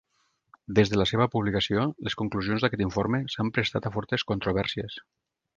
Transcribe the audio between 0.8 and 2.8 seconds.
de la seva publicació, les conclusions